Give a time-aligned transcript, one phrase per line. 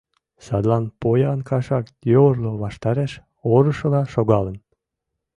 [0.45, 3.11] Садлан поян кашак йорло ваштареш
[3.53, 4.57] орышыла шогалын.